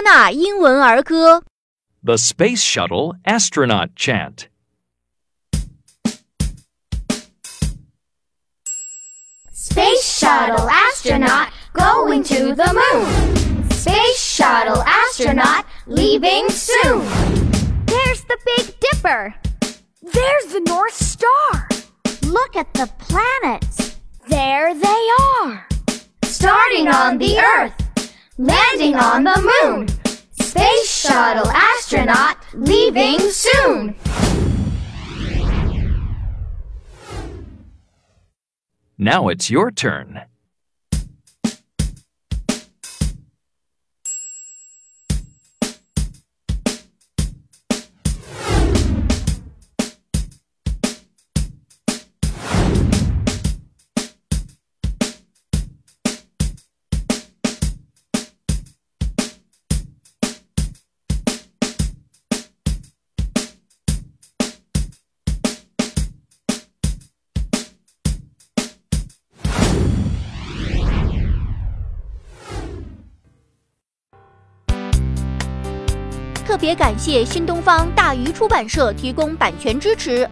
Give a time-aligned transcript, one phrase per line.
[0.00, 1.42] 纳英文儿歌。
[2.02, 4.48] The Space Shuttle Astronaut Chant.
[9.52, 13.70] Space shuttle astronaut going to the moon.
[13.70, 17.04] Space shuttle astronaut leaving soon.
[17.84, 19.34] There's the Big Dipper.
[20.00, 21.68] There's the North Star.
[22.22, 23.96] Look at the planets.
[24.28, 25.66] There they are.
[26.22, 27.74] Starting on the Earth,
[28.41, 29.87] landing on the moon.
[30.31, 33.95] Space shuttle astronaut leaving soon.
[38.97, 40.21] Now it's your turn.
[76.51, 80.29] 特别感谢新东方大鱼出版社提供版权支持。